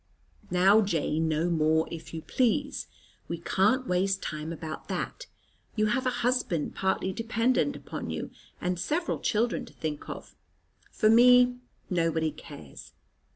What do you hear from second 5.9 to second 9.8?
have a husband partly dependent upon you, and several children to